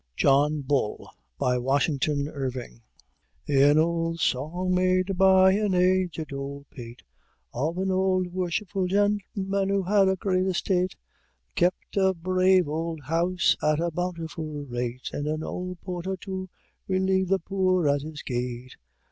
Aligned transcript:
JOHN 0.15 0.61
BULL 0.63 1.11
WASHINGTON 1.39 2.27
IRVING 2.29 2.81
"An 3.47 3.77
old 3.77 4.19
song, 4.19 4.73
made 4.73 5.15
by 5.15 5.51
an 5.51 5.75
aged 5.75 6.33
old 6.33 6.67
pate, 6.71 7.03
Of 7.53 7.77
an 7.77 7.91
old 7.91 8.33
worshipful 8.33 8.87
gentleman 8.87 9.69
who 9.69 9.83
had 9.83 10.09
a 10.09 10.15
great 10.15 10.47
estate, 10.47 10.95
That 11.51 11.55
kept 11.55 11.97
a 11.97 12.15
brave 12.15 12.67
old 12.67 13.01
house 13.01 13.55
at 13.61 13.79
a 13.79 13.91
bountiful 13.91 14.63
rate, 14.65 15.11
And 15.13 15.27
an 15.27 15.43
old 15.43 15.79
porter 15.81 16.17
to 16.21 16.49
relieve 16.87 17.27
the 17.27 17.37
poor 17.37 17.87
at 17.87 18.01
his 18.01 18.23
gate. 18.23 18.77